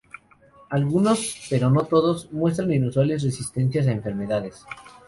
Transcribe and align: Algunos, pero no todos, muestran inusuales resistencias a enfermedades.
Algunos, 0.71 1.45
pero 1.47 1.69
no 1.69 1.83
todos, 1.83 2.33
muestran 2.33 2.73
inusuales 2.73 3.21
resistencias 3.21 3.85
a 3.85 3.91
enfermedades. 3.91 4.65